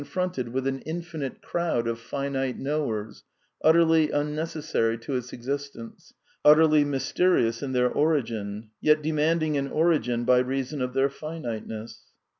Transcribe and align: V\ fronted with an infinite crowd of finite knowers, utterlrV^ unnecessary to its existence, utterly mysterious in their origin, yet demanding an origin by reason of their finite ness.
V\ 0.01 0.07
fronted 0.07 0.49
with 0.49 0.65
an 0.65 0.79
infinite 0.79 1.43
crowd 1.43 1.87
of 1.87 1.99
finite 1.99 2.57
knowers, 2.57 3.23
utterlrV^ 3.63 4.11
unnecessary 4.11 4.97
to 4.97 5.15
its 5.15 5.31
existence, 5.31 6.11
utterly 6.43 6.83
mysterious 6.83 7.61
in 7.61 7.71
their 7.73 7.87
origin, 7.91 8.71
yet 8.81 9.03
demanding 9.03 9.57
an 9.57 9.67
origin 9.67 10.23
by 10.25 10.39
reason 10.39 10.81
of 10.81 10.93
their 10.93 11.11
finite 11.11 11.67
ness. 11.67 11.99